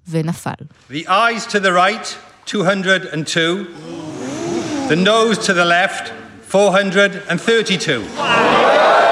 [0.09, 0.50] ונפל.
[0.90, 3.66] The eyes to the right, 202.
[4.88, 6.12] The nose to the left,
[6.50, 9.03] 432.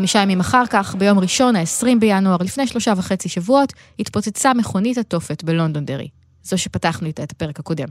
[0.00, 5.44] חמישה ימים אחר כך, ביום ראשון, ה-20 בינואר, לפני שלושה וחצי שבועות, התפוצצה מכונית התופת
[5.44, 6.08] בלונדונדרי.
[6.42, 7.88] זו שפתחנו איתה את הפרק הקודם.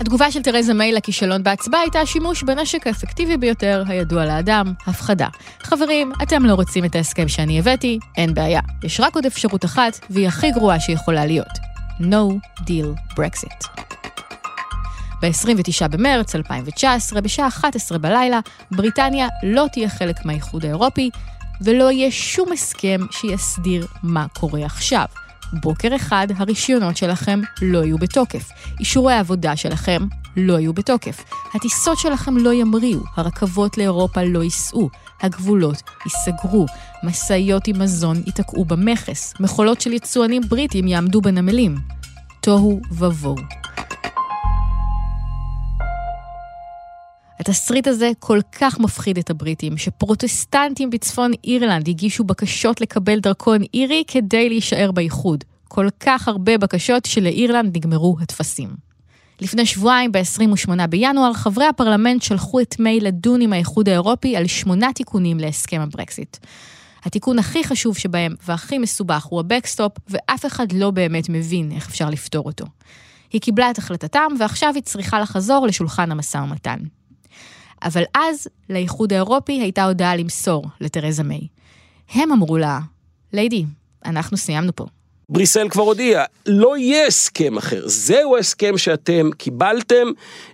[0.00, 5.28] התגובה של תרזה מיי לכישלון בהצבעה הייתה השימוש בנשק האפקטיבי ביותר הידוע לאדם, הפחדה.
[5.62, 8.60] חברים, אתם לא רוצים את ההסכם שאני הבאתי, אין בעיה.
[8.84, 11.58] יש רק עוד אפשרות אחת, והיא הכי גרועה שיכולה להיות.
[12.00, 13.82] No deal Brexit.
[15.22, 21.10] ב-29 במרץ 2019, בשעה 11 בלילה, בריטניה לא תהיה חלק מהאיחוד האירופי,
[21.60, 25.04] ולא יהיה שום הסכם שיסדיר מה קורה עכשיו.
[25.52, 28.48] בוקר אחד הרישיונות שלכם לא יהיו בתוקף,
[28.80, 30.02] אישורי העבודה שלכם
[30.36, 34.90] לא יהיו בתוקף, הטיסות שלכם לא ימריאו, הרכבות לאירופה לא ייסעו,
[35.22, 36.66] הגבולות ייסגרו,
[37.02, 41.76] משאיות עם מזון ייתקעו במכס, מכולות של יצואנים בריטים יעמדו בנמלים.
[42.40, 43.36] תוהו ובוהו.
[47.42, 54.04] התסריט הזה כל כך מפחיד את הבריטים, שפרוטסטנטים בצפון אירלנד הגישו בקשות לקבל דרכון אירי
[54.06, 55.44] כדי להישאר באיחוד.
[55.68, 58.68] כל כך הרבה בקשות שלאירלנד נגמרו הטפסים.
[59.40, 64.92] לפני שבועיים, ב-28 בינואר, חברי הפרלמנט שלחו את מיי לדון עם האיחוד האירופי על שמונה
[64.92, 66.36] תיקונים להסכם הברקסיט.
[67.04, 71.88] התיקון הכי חשוב שבהם והכי מסובך הוא ה backstop, ואף אחד לא באמת מבין איך
[71.88, 72.64] אפשר לפתור אותו.
[73.32, 76.78] היא קיבלה את החלטתם, ועכשיו היא צריכה לחזור לשולחן המשא ומתן.
[77.82, 81.46] אבל אז לאיחוד האירופי הייתה הודעה למסור לתרזה מיי.
[82.14, 82.78] הם אמרו לה,
[83.32, 83.64] ליידי,
[84.04, 84.86] אנחנו סיימנו פה.
[85.28, 90.06] בריסל כבר הודיע, לא יהיה הסכם אחר, זהו ההסכם שאתם קיבלתם,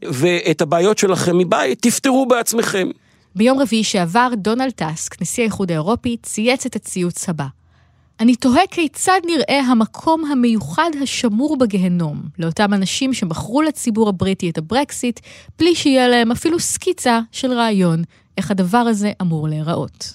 [0.02, 2.88] ואת הבעיות שלכם מבית תפתרו בעצמכם.
[3.34, 7.46] ביום רביעי שעבר, דונלד טאסק, נשיא האיחוד האירופי, צייץ את הציוץ הבא.
[8.20, 15.20] אני תוהה כיצד נראה המקום המיוחד השמור בגיהנום לאותם אנשים שמכרו לציבור הבריטי את הברקסיט,
[15.58, 18.02] בלי שיהיה להם אפילו סקיצה של רעיון
[18.38, 20.14] איך הדבר הזה אמור להיראות.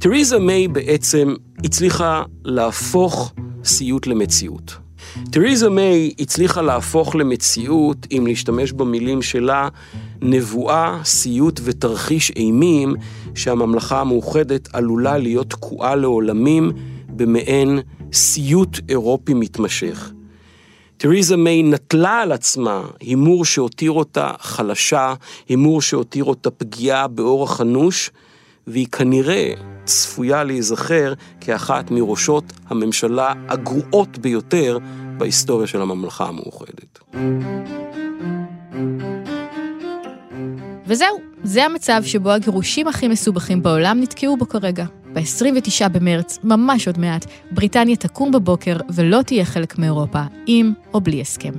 [0.00, 3.32] תריזה מיי בעצם הצליחה להפוך
[3.64, 4.76] סיוט למציאות.
[5.30, 9.68] תריזה מיי הצליחה להפוך למציאות, אם להשתמש במילים שלה,
[10.22, 12.94] נבואה, סיוט ותרחיש אימים
[13.34, 16.72] שהממלכה המאוחדת עלולה להיות תקועה לעולמים
[17.20, 17.78] במעין
[18.12, 20.12] סיוט אירופי מתמשך.
[20.96, 25.14] תריזה מיי נטלה על עצמה הימור שהותיר אותה חלשה,
[25.48, 28.10] הימור שהותיר אותה פגיעה באורח אנוש,
[28.66, 29.52] והיא כנראה
[29.84, 34.78] צפויה להיזכר כאחת מראשות הממשלה הגרועות ביותר
[35.18, 36.98] בהיסטוריה של הממלכה המאוחדת.
[40.86, 44.84] וזהו, זה המצב שבו הגירושים הכי מסובכים בעולם נתקעו בו כרגע.
[45.12, 51.20] ב-29 במרץ, ממש עוד מעט, בריטניה תקום בבוקר ולא תהיה חלק מאירופה, עם או בלי
[51.20, 51.52] הסכם.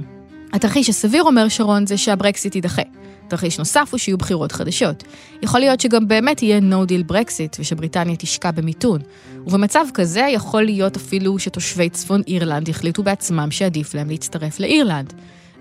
[0.53, 2.81] התרחיש הסביר, אומר שרון, זה שהברקסיט יידחה.
[3.27, 5.03] תרחיש נוסף הוא שיהיו בחירות חדשות.
[5.41, 9.01] יכול להיות שגם באמת יהיה no deal ברקסיט ושבריטניה תשקע במיתון.
[9.47, 15.13] ובמצב כזה יכול להיות אפילו שתושבי צפון אירלנד יחליטו בעצמם שעדיף להם להצטרף לאירלנד.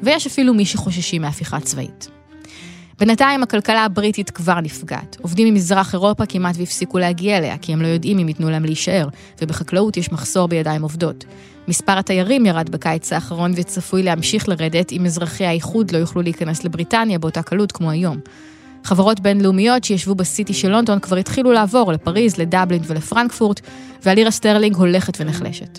[0.03, 2.20] ויש אפילו מי שחוששים מהפיכה צבאית.
[3.01, 5.17] בינתיים הכלכלה הבריטית כבר נפגעת.
[5.23, 9.09] עובדים ממזרח אירופה כמעט והפסיקו להגיע אליה, כי הם לא יודעים אם ייתנו להם להישאר,
[9.43, 11.25] ובחקלאות יש מחסור בידיים עובדות.
[11.69, 17.19] מספר התיירים ירד בקיץ האחרון וצפוי להמשיך לרדת אם אזרחי האיחוד לא יוכלו להיכנס לבריטניה
[17.19, 18.19] באותה קלות כמו היום.
[18.85, 23.61] חברות בינלאומיות שישבו בסיטי של לונדון כבר התחילו לעבור לפריז, לדבלין ולפרנקפורט,
[24.03, 25.79] והלירה סטרלינג הולכת ונחלשת.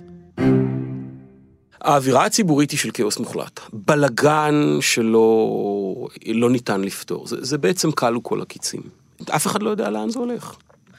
[1.82, 3.60] האווירה הציבורית היא של כאוס מוחלט.
[3.74, 7.28] בלגן שלא לא ניתן לפתור.
[7.28, 8.82] זה, זה בעצם כלו כל הקיצין.
[9.30, 10.56] אף אחד לא יודע לאן זה הולך.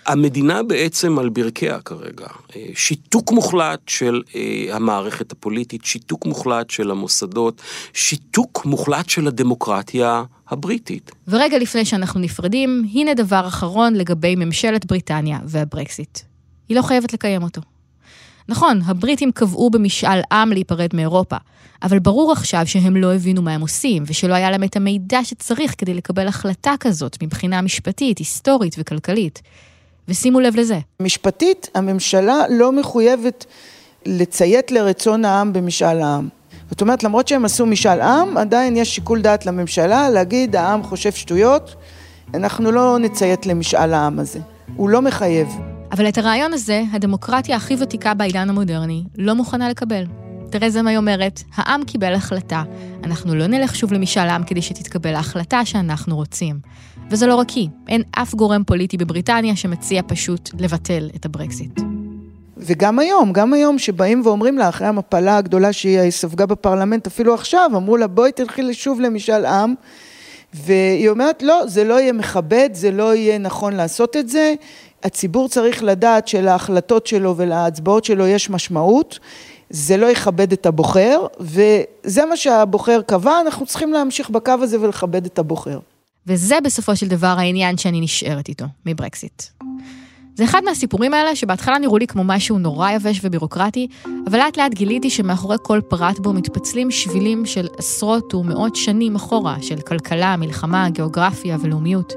[0.06, 2.26] המדינה בעצם על ברכיה כרגע.
[2.56, 10.24] אה, שיתוק מוחלט של אה, המערכת הפוליטית, שיתוק מוחלט של המוסדות, שיתוק מוחלט של הדמוקרטיה
[10.48, 11.10] הבריטית.
[11.28, 16.18] ורגע לפני שאנחנו נפרדים, הנה דבר אחרון לגבי ממשלת בריטניה והברקסיט.
[16.68, 17.60] היא לא חייבת לקיים אותו.
[18.48, 21.36] נכון, הבריטים קבעו במשאל עם להיפרד מאירופה,
[21.82, 25.74] אבל ברור עכשיו שהם לא הבינו מה הם עושים, ושלא היה להם את המידע שצריך
[25.78, 29.42] כדי לקבל החלטה כזאת מבחינה משפטית, היסטורית וכלכלית.
[30.08, 30.78] ושימו לב לזה.
[31.00, 33.46] משפטית, הממשלה לא מחויבת
[34.06, 36.28] לציית לרצון העם במשאל העם.
[36.70, 41.12] זאת אומרת, למרות שהם עשו משאל עם, עדיין יש שיקול דעת לממשלה להגיד, העם חושב
[41.12, 41.74] שטויות,
[42.34, 44.40] אנחנו לא נציית למשאל העם הזה.
[44.76, 45.71] הוא לא מחייב.
[45.92, 50.04] אבל את הרעיון הזה, הדמוקרטיה הכי ותיקה בעידן המודרני לא מוכנה לקבל.
[50.50, 52.62] תרזה מיי אומרת, העם קיבל החלטה,
[53.04, 56.58] אנחנו לא נלך שוב למשאל עם כדי שתתקבל ההחלטה שאנחנו רוצים.
[57.10, 61.80] וזה לא רק היא, אין אף גורם פוליטי בבריטניה שמציע פשוט לבטל את הברקסיט.
[62.56, 67.70] וגם היום, גם היום שבאים ואומרים לה, אחרי המפלה הגדולה שהיא ספגה בפרלמנט, אפילו עכשיו,
[67.76, 69.74] אמרו לה, בואי תלכי שוב למשאל עם,
[70.54, 74.54] והיא אומרת, לא, זה לא יהיה מכבד, זה לא יהיה נכון לעשות את זה,
[75.04, 79.18] הציבור צריך לדעת שלהחלטות שלו ולהצבעות שלו יש משמעות,
[79.70, 85.26] זה לא יכבד את הבוחר, וזה מה שהבוחר קבע, אנחנו צריכים להמשיך בקו הזה ולכבד
[85.26, 85.78] את הבוחר.
[86.26, 89.42] וזה בסופו של דבר העניין שאני נשארת איתו, מברקסיט.
[90.34, 93.86] זה אחד מהסיפורים האלה שבהתחלה נראו לי כמו משהו נורא יבש ובירוקרטי,
[94.26, 99.56] אבל לאט לאט גיליתי שמאחורי כל פרט בו מתפצלים שבילים של עשרות ומאות שנים אחורה,
[99.62, 102.12] של כלכלה, מלחמה, גיאוגרפיה ולאומיות.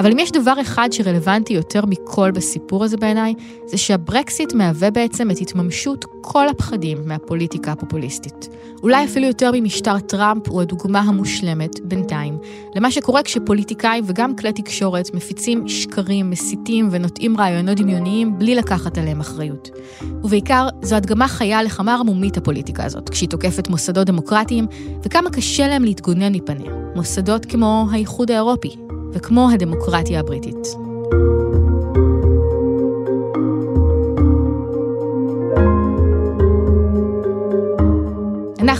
[0.00, 3.34] אבל אם יש דבר אחד שרלוונטי יותר מכל בסיפור הזה בעיניי,
[3.66, 8.48] זה שהברקסיט מהווה בעצם את התממשות כל הפחדים מהפוליטיקה הפופוליסטית.
[8.82, 12.38] אולי אפילו יותר ממשטר טראמפ הוא הדוגמה המושלמת, בינתיים,
[12.76, 19.20] למה שקורה כשפוליטיקאים וגם כלי תקשורת מפיצים שקרים, מסיתים ונוטעים רעיונות דמיוניים בלי לקחת עליהם
[19.20, 19.70] אחריות.
[20.24, 24.66] ובעיקר, זו הדגמה חיה לכמה ערמומית הפוליטיקה הזאת, כשהיא תוקפת מוסדות דמוקרטיים,
[25.02, 26.72] וכמה קשה להם להתגונן מפניה.
[26.94, 28.76] מוסדות כמו האיחוד האירופי,
[29.12, 30.66] וכמו הדמוקרטיה הבריטית.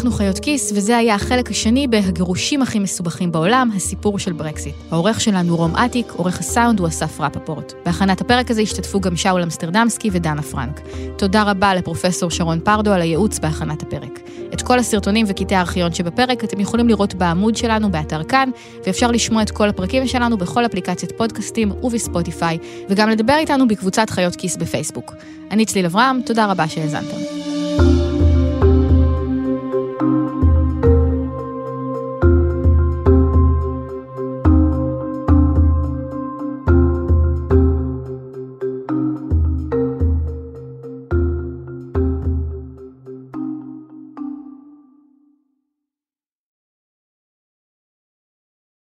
[0.00, 4.74] אנחנו חיות כיס, וזה היה החלק השני ב"הגירושים הכי מסובכים בעולם", הסיפור של ברקסיט.
[4.90, 7.72] העורך שלנו רום אטיק, עורך הסאונד הוא אסף רפפורט.
[7.84, 10.80] בהכנת הפרק הזה השתתפו גם שאול אמסטרדמסקי ודנה פרנק.
[11.18, 14.20] תודה רבה לפרופסור שרון פרדו על הייעוץ בהכנת הפרק.
[14.54, 18.50] את כל הסרטונים וקטעי הארכיון שבפרק אתם יכולים לראות בעמוד שלנו באתר כאן,
[18.86, 22.58] ואפשר לשמוע את כל הפרקים שלנו בכל אפליקציית פודקאסטים ובספוטיפיי,
[22.88, 25.14] וגם לדבר איתנו בקבוצת חיות כיס בפייסבוק.
[25.50, 27.16] אני צליל אברהם, תודה רבה שהאזנתם.